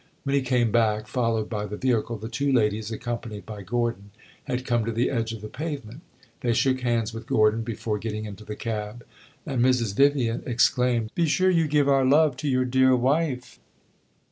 When 0.23 0.33
he 0.35 0.41
came 0.41 0.71
back, 0.71 1.05
followed 1.07 1.47
by 1.47 1.67
the 1.67 1.77
vehicle, 1.77 2.17
the 2.17 2.27
two 2.27 2.51
ladies, 2.51 2.89
accompanied 2.91 3.45
by 3.45 3.61
Gordon, 3.61 4.09
had 4.45 4.65
come 4.65 4.83
to 4.83 4.91
the 4.91 5.11
edge 5.11 5.31
of 5.31 5.41
the 5.43 5.47
pavement. 5.47 6.01
They 6.39 6.53
shook 6.53 6.79
hands 6.79 7.13
with 7.13 7.27
Gordon 7.27 7.61
before 7.61 7.99
getting 7.99 8.25
into 8.25 8.43
the 8.43 8.55
cab, 8.55 9.05
and 9.45 9.61
Mrs. 9.63 9.95
Vivian 9.95 10.41
exclaimed 10.47 11.11
"Be 11.13 11.27
sure 11.27 11.51
you 11.51 11.67
give 11.67 11.87
our 11.87 12.03
love 12.03 12.35
to 12.37 12.47
your 12.47 12.65
dear 12.65 12.95
wife!" 12.95 13.59